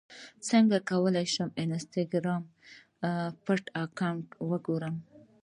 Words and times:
څنګه 0.49 0.77
کولی 0.89 1.25
شم 1.33 1.49
د 1.53 1.57
انسټاګرام 1.65 2.43
پټ 3.43 3.63
اکاونټ 3.83 4.27
وګورم 4.49 4.95